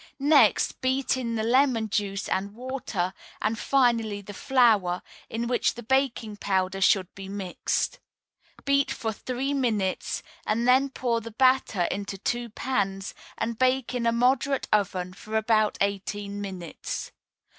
[0.17, 5.83] Next beat in the lemon juice and water, and finally the flour, in which the
[5.83, 7.99] baking powder should be mixed.
[8.65, 14.07] Beat for three minutes, and then pour the batter into two pans, and bake in
[14.07, 17.11] a moderate oven for about eighteen minutes.